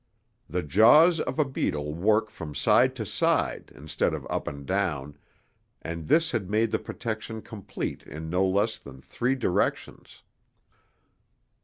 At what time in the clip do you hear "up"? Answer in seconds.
4.31-4.47